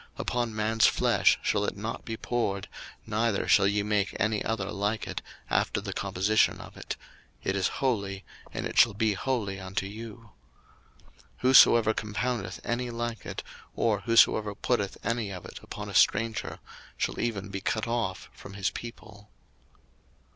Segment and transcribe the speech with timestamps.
[0.15, 2.67] 02:030:032 Upon man's flesh shall it not be poured,
[3.05, 6.95] neither shall ye make any other like it, after the composition of it:
[7.43, 10.31] it is holy, and it shall be holy unto you.
[11.03, 13.43] 02:030:033 Whosoever compoundeth any like it,
[13.75, 16.57] or whosoever putteth any of it upon a stranger,
[16.97, 19.29] shall even be cut off from his people.